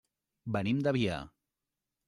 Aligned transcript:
Venim 0.55 0.81
de 0.87 0.95
Biar. 0.99 1.21